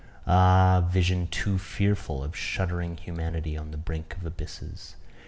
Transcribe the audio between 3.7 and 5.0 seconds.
brink of abysses!